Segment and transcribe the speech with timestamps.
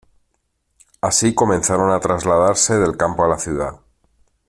[0.99, 3.79] Así comenzaron a trasladarse del campo a la ciudad.